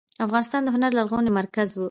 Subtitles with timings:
[0.25, 1.79] افغانستان د هنر لرغونی مرکز و.